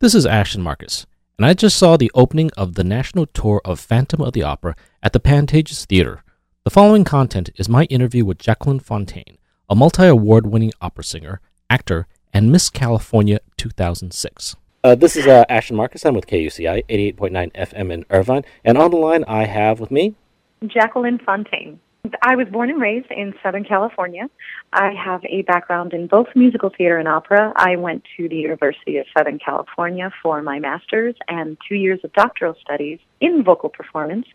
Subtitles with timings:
[0.00, 3.80] This is Ashton Marcus, and I just saw the opening of the national tour of
[3.80, 6.22] Phantom of the Opera at the Pantages Theater.
[6.62, 9.38] The following content is my interview with Jacquelynne Fontaine,
[9.68, 14.54] a multi award winning opera singer, actor, and Miss California 2006.
[14.84, 16.06] Uh, this is uh, Ashton Marcus.
[16.06, 18.44] I'm with KUCI 88.9 FM in Irvine.
[18.64, 20.14] And on the line, I have with me
[20.62, 21.80] Jacquelynne Fontaine.
[22.22, 24.30] I was born and raised in Southern California.
[24.72, 27.52] I have a background in both musical theater and opera.
[27.56, 32.12] I went to the University of Southern California for my master's and two years of
[32.12, 34.26] doctoral studies in vocal performance,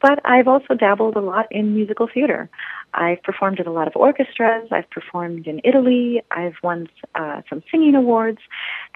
[0.00, 2.48] but I've also dabbled a lot in musical theater.
[2.94, 4.68] I've performed at a lot of orchestras.
[4.70, 6.22] I've performed in Italy.
[6.30, 8.38] I've won uh, some singing awards.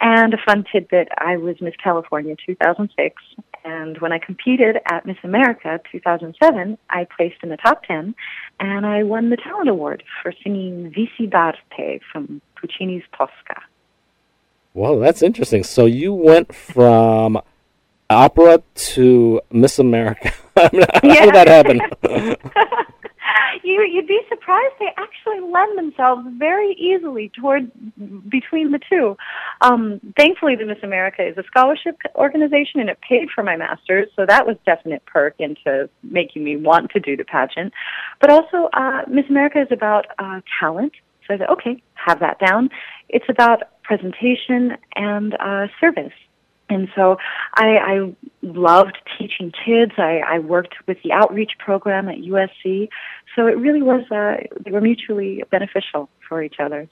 [0.00, 3.22] And a fun tidbit, I was Miss California 2006.
[3.64, 8.14] And when I competed at Miss America 2007, I placed in the top 10
[8.60, 13.62] and I won the Talent Award for singing Vissi d'arte from Puccini's Tosca.
[14.74, 15.62] Well, that's interesting.
[15.62, 17.40] So you went from
[18.10, 20.32] opera to Miss America.
[20.56, 21.80] How did that happen?
[23.62, 27.70] you you'd be surprised they actually lend themselves very easily toward
[28.28, 29.16] between the two.
[29.60, 34.08] Um, thankfully, the Miss America is a scholarship organization, and it paid for my master's,
[34.16, 37.72] so that was definite perk into making me want to do the pageant.
[38.20, 40.92] But also, uh, Miss America is about uh, talent.
[41.26, 42.68] So I said, okay, have that down.
[43.08, 46.12] It's about presentation and uh, service.
[46.70, 47.18] And so
[47.54, 49.92] I, I loved teaching kids.
[49.98, 52.88] I, I worked with the outreach program at USC.
[53.36, 56.88] So it really was, uh, they were mutually beneficial for each other.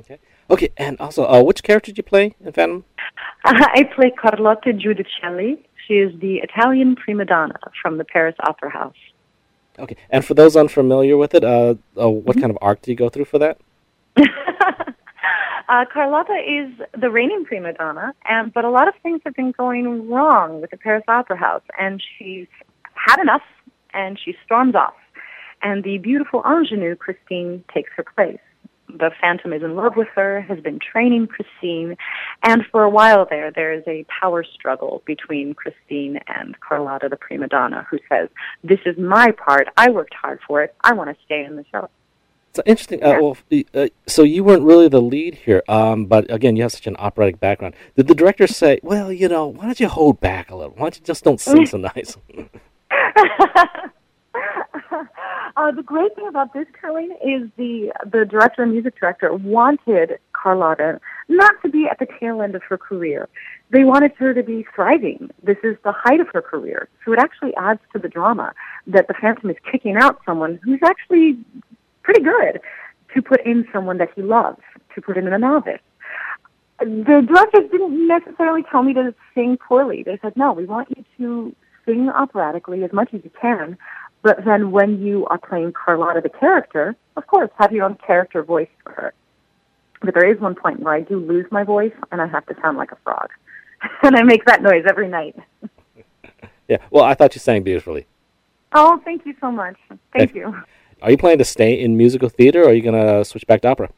[0.00, 0.18] Okay.
[0.50, 2.84] Okay, and also, uh, which character did you play in Phantom?
[3.44, 5.58] Uh, I play Carlotta Giudicelli.
[5.86, 8.96] She is the Italian prima donna from the Paris Opera House.
[9.78, 12.40] Okay, and for those unfamiliar with it, uh, uh what mm-hmm.
[12.40, 13.58] kind of arc do you go through for that?
[15.68, 19.52] Uh, Carlotta is the reigning prima donna, and but a lot of things have been
[19.52, 22.46] going wrong with the Paris Opera House, and she's
[22.94, 23.42] had enough,
[23.94, 24.94] and she storms off.
[25.62, 28.40] And the beautiful ingenue Christine takes her place.
[28.88, 31.96] The Phantom is in love with her, has been training Christine,
[32.42, 37.16] and for a while there, there is a power struggle between Christine and Carlotta, the
[37.16, 38.28] prima donna, who says,
[38.62, 39.68] "This is my part.
[39.78, 40.74] I worked hard for it.
[40.84, 41.88] I want to stay in the show."
[42.56, 43.02] It's interesting.
[43.02, 43.36] Uh, well,
[43.74, 46.94] uh, so you weren't really the lead here, um, but again, you have such an
[46.96, 47.74] operatic background.
[47.96, 50.72] Did the director say, "Well, you know, why don't you hold back a little?
[50.74, 52.16] Why don't you just don't sing so nice?"
[55.56, 60.18] uh, the great thing about this, Colleen, is the the director and music director wanted
[60.32, 63.28] Carlotta not to be at the tail end of her career.
[63.70, 65.30] They wanted her to be thriving.
[65.42, 68.52] This is the height of her career, so it actually adds to the drama
[68.86, 71.38] that the Phantom is kicking out someone who's actually
[72.04, 72.60] pretty good
[73.14, 74.60] to put in someone that he loves,
[74.94, 75.80] to put in a novice.
[76.78, 80.02] The directors didn't necessarily tell me to sing poorly.
[80.02, 81.56] They said, no, we want you to
[81.86, 83.76] sing operatically as much as you can,
[84.22, 88.42] but then when you are playing Carlotta the character, of course, have your own character
[88.42, 89.14] voice for her.
[90.00, 92.54] But there is one point where I do lose my voice and I have to
[92.60, 93.28] sound like a frog.
[94.02, 95.36] and I make that noise every night.
[96.68, 98.06] yeah, well, I thought you sang beautifully.
[98.72, 99.76] Oh, thank you so much.
[100.12, 100.54] Thank you.
[101.02, 103.62] Are you planning to stay in musical theater, or are you going to switch back
[103.62, 103.90] to opera?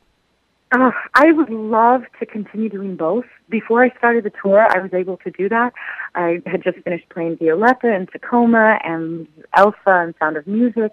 [0.72, 3.24] Uh, I would love to continue doing both.
[3.48, 5.72] Before I started the tour, I was able to do that.
[6.14, 10.92] I had just finished playing Violetta and Tacoma and Elsa and Sound of Music.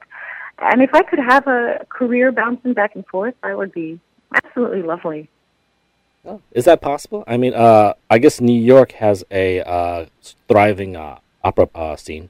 [0.60, 4.00] And if I could have a career bouncing back and forth, that would be
[4.34, 5.30] absolutely lovely.
[6.26, 7.24] Oh, is that possible?
[7.28, 10.06] I mean, uh, I guess New York has a uh,
[10.48, 12.30] thriving uh, opera uh, scene.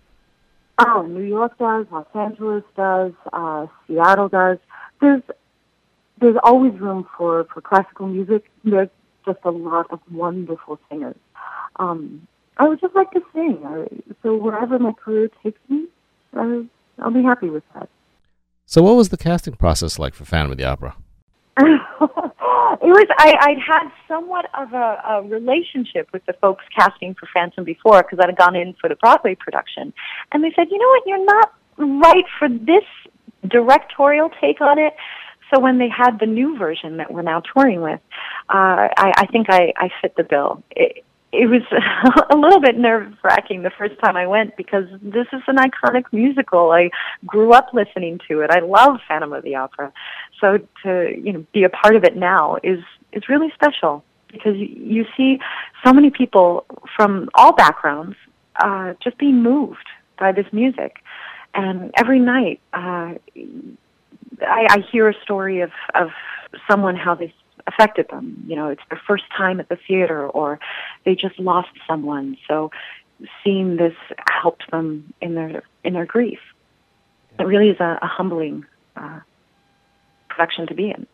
[0.80, 4.58] Oh, New York does, Los Angeles does, uh, Seattle does.
[5.02, 5.22] There's
[6.20, 8.50] there's always room for for classical music.
[8.64, 8.90] There's
[9.26, 11.16] just a lot of wonderful singers.
[11.78, 13.60] Um, I would just like to sing.
[14.22, 15.88] So wherever my career takes me,
[16.34, 16.66] I,
[17.00, 17.90] I'll be happy with that.
[18.66, 20.96] So, what was the casting process like for Phantom of the Opera?
[21.60, 21.66] it
[22.82, 27.64] was I, I'd had somewhat of a, a relationship with the folks casting for Phantom
[27.64, 29.94] before because I'd gone in for the Broadway production,
[30.32, 32.84] and they said, you know what, you're not right for this
[33.48, 34.94] directorial take on it.
[35.54, 38.00] So when they had the new version that we're now touring with,
[38.50, 40.64] uh, I, I think I, I fit the bill.
[40.72, 41.64] It, it was
[42.30, 46.04] a little bit nerve wracking the first time I went because this is an iconic
[46.12, 46.72] musical.
[46.72, 46.92] I
[47.26, 48.52] grew up listening to it.
[48.52, 49.92] I love Phantom of the Opera.
[50.40, 52.80] So to, you know, be a part of it now is,
[53.12, 55.40] is really special because you see
[55.84, 56.66] so many people
[56.96, 58.16] from all backgrounds,
[58.58, 59.88] uh, just being moved
[60.20, 60.98] by this music.
[61.56, 63.14] And every night, uh,
[64.42, 66.10] I, I hear a story of, of
[66.70, 67.34] someone how they
[67.74, 68.44] affected them.
[68.48, 70.60] You know, it's their first time at the theater or
[71.06, 72.38] they just lost someone.
[72.48, 72.72] So
[73.44, 73.96] seeing this
[74.30, 76.40] helped them in their in their grief.
[77.40, 78.66] It really is a, a humbling
[78.96, 79.20] uh,
[80.30, 81.08] production to be in.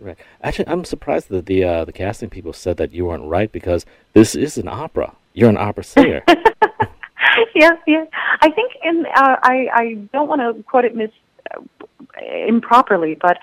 [0.00, 0.16] Right.
[0.42, 3.84] Actually, I'm surprised that the uh, the casting people said that you weren't right because
[4.12, 5.14] this is an opera.
[5.34, 6.22] You're an opera singer.
[7.54, 8.04] yeah, yeah.
[8.40, 11.10] I think in uh, I I don't want to quote it mis
[11.52, 11.60] uh,
[12.46, 13.38] improperly, but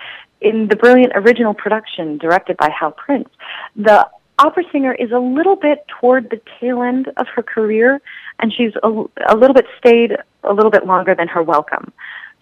[0.46, 3.30] in the brilliant original production directed by Hal Prince,
[3.76, 4.08] the
[4.38, 8.00] opera singer is a little bit toward the tail end of her career,
[8.40, 8.90] and she's a,
[9.28, 10.12] a little bit stayed
[10.44, 11.92] a little bit longer than her welcome.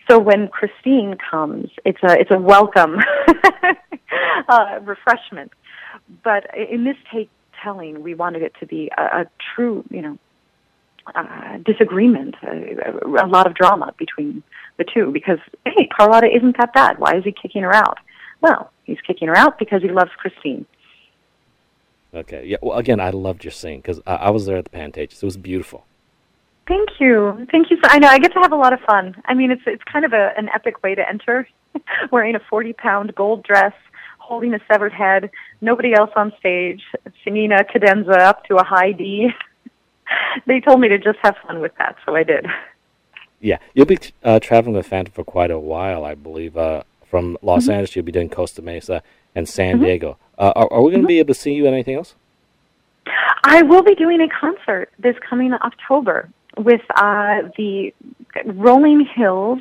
[0.10, 2.98] So when Christine comes, it's a it's a welcome
[4.50, 5.54] uh, refreshment.
[6.24, 7.30] But in this take
[7.64, 10.18] telling, we wanted it to be a, a true, you know,
[11.16, 14.44] uh, disagreement, a, a lot of drama between
[14.78, 15.12] the two.
[15.12, 17.00] Because hey, Carlotta isn't that bad.
[17.00, 17.98] Why is he kicking her out?
[18.42, 20.66] Well, he's kicking her out because he loves Christine.
[22.14, 22.46] Okay.
[22.46, 22.58] Yeah.
[22.62, 25.24] Well, again, I loved your scene because I, I was there at the Pantages.
[25.24, 25.86] It was beautiful.
[26.68, 27.46] Thank you.
[27.52, 27.78] Thank you.
[27.78, 29.16] So, I know I get to have a lot of fun.
[29.26, 31.48] I mean, it's it's kind of a, an epic way to enter,
[32.12, 33.74] wearing a forty pound gold dress,
[34.18, 35.30] holding a severed head,
[35.62, 36.82] nobody else on stage,
[37.24, 39.30] singing a cadenza up to a high D.
[40.48, 42.46] they told me to just have fun with that, so I did.
[43.40, 46.58] Yeah, you'll be uh, traveling with Phantom for quite a while, I believe.
[46.58, 46.84] Uh,
[47.14, 47.74] from Los mm-hmm.
[47.74, 49.04] Angeles, you'll be doing Costa Mesa
[49.36, 49.84] and San mm-hmm.
[49.84, 50.18] Diego.
[50.38, 51.08] Uh, are, are, we going to mm-hmm.
[51.08, 52.16] be able to see you at anything else?
[53.44, 57.94] I will be doing a concert this coming October with uh, the
[58.46, 59.60] Rolling Hills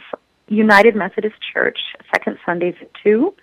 [0.49, 1.79] United Methodist Church,
[2.11, 3.35] second Sundays at 2.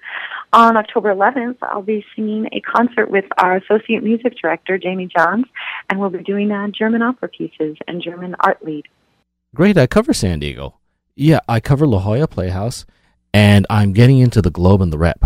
[0.51, 5.45] On October 11th, I'll be singing a concert with our Associate Music Director, Jamie Johns,
[5.89, 8.87] and we'll be doing uh, German opera pieces and German art lied.
[9.53, 9.77] Great.
[9.77, 10.75] I cover San Diego.
[11.15, 12.85] Yeah, I cover La Jolla Playhouse,
[13.33, 15.23] and I'm getting into the Globe and the Rep.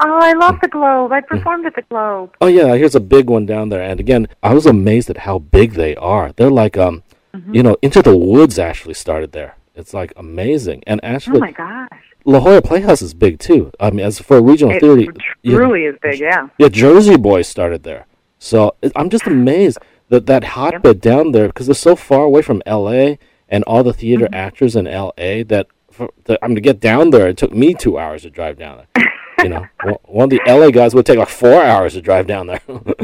[0.00, 1.12] Oh, I love the Globe.
[1.12, 2.34] I performed at the Globe.
[2.40, 3.82] Oh yeah, here's a big one down there.
[3.82, 6.32] And again, I was amazed at how big they are.
[6.32, 7.54] They're like um mm-hmm.
[7.54, 9.56] you know, Into the Woods actually started there.
[9.74, 10.82] It's like amazing.
[10.86, 12.13] And actually Oh my gosh.
[12.24, 13.70] La Jolla Playhouse is big too.
[13.78, 15.12] I mean, as for a regional it theater,
[15.44, 16.20] truly yeah, is big.
[16.20, 16.48] Yeah.
[16.58, 18.06] Yeah, Jersey Boys started there,
[18.38, 19.78] so I'm just amazed
[20.08, 21.00] that that hotbed yep.
[21.00, 23.18] down there because they're so far away from L.A.
[23.48, 24.34] and all the theater mm-hmm.
[24.34, 25.42] actors in L.A.
[25.44, 26.10] that, for,
[26.42, 27.28] I'm to get down there.
[27.28, 29.12] It took me two hours to drive down there.
[29.42, 29.66] you know,
[30.04, 32.60] one of the LA guys would take like four hours to drive down there.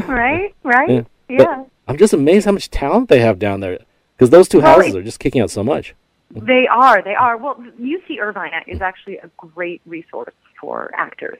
[0.07, 1.03] right, right, yeah.
[1.29, 1.63] yeah.
[1.87, 3.79] I'm just amazed how much talent they have down there
[4.15, 5.93] because those two well, houses are just kicking out so much.
[6.33, 7.37] They are, they are.
[7.37, 11.39] Well, UC Irvine is actually a great resource for actors,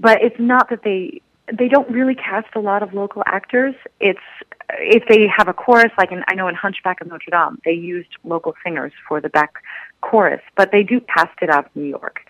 [0.00, 1.20] but it's not that they
[1.52, 3.74] they don't really cast a lot of local actors.
[4.00, 4.18] It's
[4.78, 7.72] if they have a chorus, like in, I know in Hunchback of Notre Dame, they
[7.72, 9.54] used local singers for the back
[10.00, 12.20] chorus, but they do cast it out of New York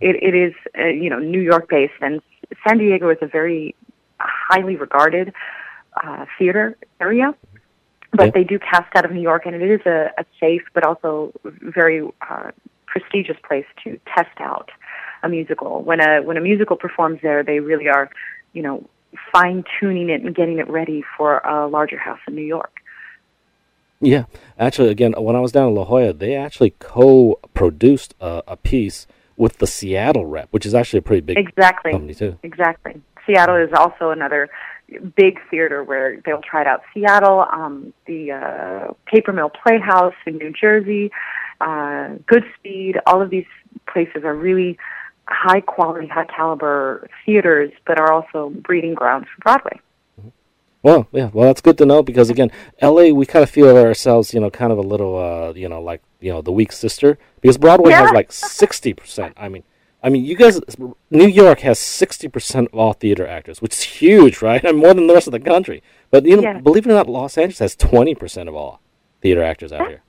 [0.00, 2.20] it, it is uh, you know New York based, and
[2.66, 3.74] San Diego is a very
[4.18, 5.32] highly regarded
[6.02, 7.34] uh, theater area.
[8.12, 8.30] But yeah.
[8.32, 11.32] they do cast out of New York, and it is a, a safe but also
[11.44, 12.50] very uh,
[12.86, 14.70] prestigious place to test out
[15.22, 15.82] a musical.
[15.82, 18.10] When a when a musical performs there, they really are,
[18.52, 18.84] you know,
[19.32, 22.80] fine tuning it and getting it ready for a larger house in New York.
[24.00, 24.24] Yeah,
[24.58, 29.06] actually, again, when I was down in La Jolla, they actually co-produced a, a piece
[29.36, 31.92] with the Seattle rep, which is actually a pretty big exactly.
[31.92, 32.38] company too.
[32.42, 33.00] Exactly.
[33.26, 34.48] Seattle is also another
[35.16, 36.82] big theater where they'll try it out.
[36.92, 41.10] Seattle, um, the uh, Paper Mill Playhouse in New Jersey,
[41.60, 43.46] uh, Goodspeed, all of these
[43.86, 44.78] places are really
[45.28, 49.80] high quality, high caliber theaters, but are also breeding grounds for Broadway.
[50.82, 54.32] Well, yeah, well, that's good to know because again, LA, we kind of feel ourselves,
[54.32, 57.18] you know, kind of a little, uh, you know, like you know, the weak sister
[57.40, 58.02] because Broadway yeah.
[58.02, 59.34] has like sixty percent.
[59.36, 59.62] I mean,
[60.02, 60.60] I mean, you guys,
[61.10, 64.64] New York has sixty percent of all theater actors, which is huge, right?
[64.70, 65.82] And more than the rest of the country.
[66.10, 66.58] But you know, yeah.
[66.58, 68.80] believe it or not, Los Angeles has twenty percent of all
[69.20, 70.02] theater actors out That's here.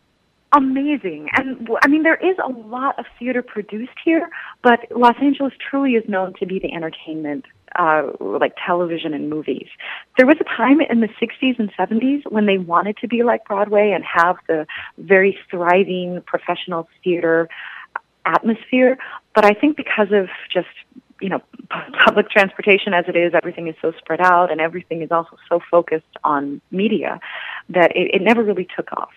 [0.53, 4.29] Amazing, and I mean, there is a lot of theater produced here,
[4.61, 7.45] but Los Angeles truly is known to be the entertainment
[7.79, 9.67] uh, like television and movies.
[10.17, 13.45] There was a time in the 60s and 70s when they wanted to be like
[13.45, 14.67] Broadway and have the
[14.97, 17.47] very thriving professional theater
[18.25, 18.97] atmosphere,
[19.33, 20.67] but I think because of just
[21.21, 21.41] you know
[22.05, 25.61] public transportation as it is, everything is so spread out, and everything is also so
[25.69, 27.19] focused on media
[27.69, 29.13] that it, it never really took off.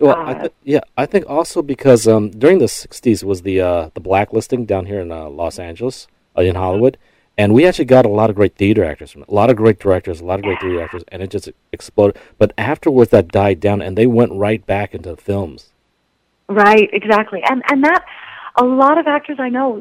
[0.00, 3.60] Well, uh, I th- yeah, I think also because um, during the '60s was the
[3.60, 6.98] uh, the blacklisting down here in uh, Los Angeles, uh, in Hollywood,
[7.36, 9.56] and we actually got a lot of great theater actors from it, a lot of
[9.56, 12.20] great directors, a lot of great theater actors, and it just exploded.
[12.38, 15.70] But afterwards, that died down, and they went right back into films.
[16.48, 18.04] Right, exactly, and and that
[18.58, 19.80] a lot of actors I know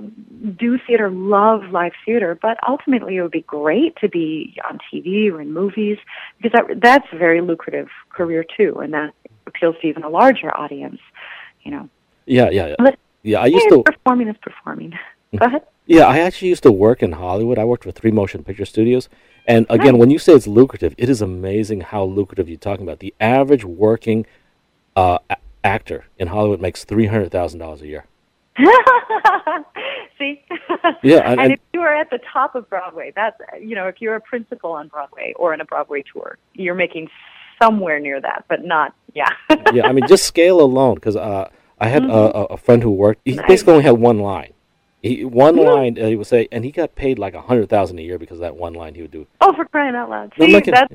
[0.57, 5.31] do theater, love live theater, but ultimately it would be great to be on TV
[5.31, 5.97] or in movies
[6.37, 9.13] because that that's a very lucrative career too, and that
[9.47, 10.99] appeals to even a larger audience.
[11.63, 11.89] You know.
[12.25, 12.75] Yeah, yeah, yeah.
[12.77, 13.83] But yeah, I used to.
[13.83, 14.93] performing is performing.
[15.35, 15.63] Go ahead.
[15.87, 17.57] Yeah, I actually used to work in Hollywood.
[17.57, 19.09] I worked for three motion picture studios.
[19.47, 19.99] And again, Nice.
[19.99, 22.99] when you say it's lucrative, it is amazing how lucrative you're talking about.
[22.99, 24.25] The average working
[24.95, 25.19] uh,
[25.63, 28.05] actor in Hollywood makes $300,000 a year.
[30.17, 30.43] See?
[31.03, 34.15] Yeah, and- if you are at the top of Broadway, that's you know, if you're
[34.15, 37.09] a principal on Broadway or in a Broadway tour, you're making
[37.61, 39.29] somewhere near that, but not yeah.
[39.73, 41.49] yeah, I mean, just scale alone, because uh,
[41.79, 43.47] I had a, a a friend who worked, he Nice.
[43.47, 44.53] basically only had one line.
[45.03, 45.65] He, one Mhm.
[45.65, 48.37] line, uh, he would say, and he got paid like a 100000 a year because
[48.37, 49.27] of that one line he would do.
[49.41, 50.33] oh, for crying out loud!
[50.39, 50.73] See, not kidding.
[50.73, 50.93] that's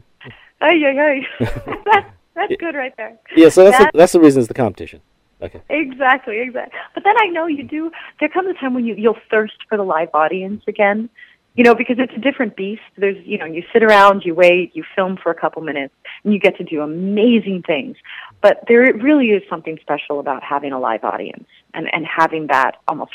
[0.61, 1.45] ay, ay, ay.
[1.87, 3.17] that's that's good right there.
[3.37, 5.01] Yeah, so that's, that's the reason it's the competition.
[5.43, 5.61] Okay.
[5.69, 6.79] Exactly, exactly.
[6.95, 7.91] But then I know you do.
[8.21, 11.09] There comes a time when you you'll thirst for the live audience again.
[11.55, 12.81] You know, because it's a different beast.
[12.97, 15.93] There's, you know, you sit around, you wait, you film for a couple minutes,
[16.25, 17.99] and you get to do amazing things.
[18.41, 22.77] But there really is something special about having a live audience and and having that
[22.89, 23.13] almost,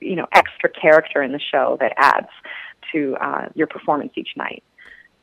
[0.00, 2.28] you know, extra character in the show that adds
[2.92, 4.62] to uh, your performance each night.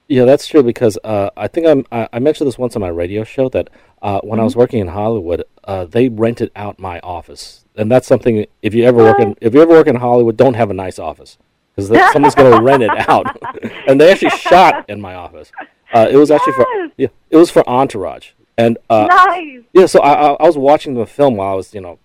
[0.07, 2.89] Yeah, that's true because uh, I think I'm, I, I mentioned this once on my
[2.89, 3.69] radio show that
[4.01, 8.05] uh, when I was working in Hollywood, uh, they rented out my office, and that's
[8.05, 8.45] something.
[8.61, 10.99] If you ever work in if you ever work in Hollywood, don't have a nice
[10.99, 11.37] office
[11.75, 13.25] because someone's going to rent it out.
[13.87, 15.51] and they actually shot in my office.
[15.93, 16.65] Uh, it was actually for
[16.97, 19.61] yeah, it was for Entourage, and uh, nice.
[19.73, 19.85] yeah.
[19.85, 21.99] So I, I, I was watching the film while I was you know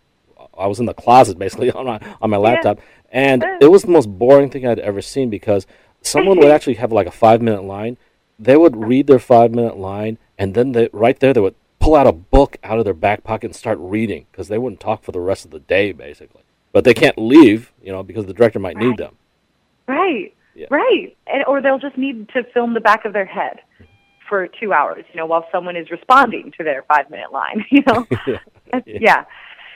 [0.57, 3.91] I was in the closet basically on my on my laptop, and it was the
[3.91, 5.67] most boring thing I'd ever seen because
[6.03, 7.97] someone would actually have like a five minute line.
[8.39, 11.95] They would read their five minute line, and then they right there they would pull
[11.95, 15.03] out a book out of their back pocket and start reading because they wouldn't talk
[15.03, 16.43] for the rest of the day basically.
[16.73, 19.17] But they can't leave, you know, because the director might need them.
[19.87, 20.35] Right.
[20.55, 20.67] Yeah.
[20.71, 21.17] Right.
[21.27, 23.85] And, or they'll just need to film the back of their head mm-hmm.
[24.29, 27.83] for two hours, you know, while someone is responding to their five minute line, you
[27.87, 28.07] know?
[28.27, 29.25] yeah, yeah.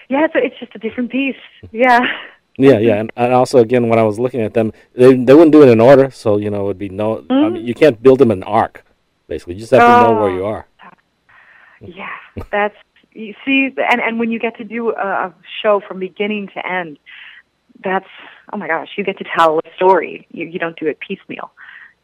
[0.09, 1.37] Yeah, it's, it's just a different piece.
[1.71, 2.01] Yeah.
[2.57, 2.97] yeah, yeah.
[2.97, 5.69] And, and also again, when I was looking at them, they they wouldn't do it
[5.69, 7.19] in order, so you know it would be no.
[7.19, 7.67] I mean, mm-hmm.
[7.67, 8.85] you can't build them an arc.
[9.29, 10.37] Basically, you just have to know where Oh.
[10.37, 10.67] you are.
[11.81, 12.09] Yeah.
[12.51, 12.77] That's,
[13.13, 16.67] you see, and, and when you get to do a, a show from beginning to
[16.67, 16.99] end,
[17.83, 18.07] that's,
[18.53, 20.27] oh my gosh, you get to tell a story.
[20.31, 21.51] You, you don't do it piecemeal.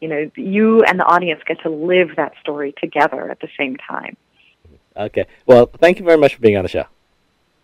[0.00, 3.76] You know, you and the audience get to live that story together at the same
[3.76, 4.16] time.
[4.96, 5.26] Okay.
[5.46, 6.86] Well, thank you very much for being on the show.